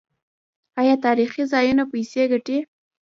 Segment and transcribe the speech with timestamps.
[0.81, 2.57] آیا تاریخي ځایونه پیسې ګټي؟